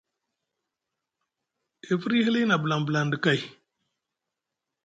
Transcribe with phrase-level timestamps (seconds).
[1.91, 3.39] E firyi hili na blaŋblaŋ ɗa kay.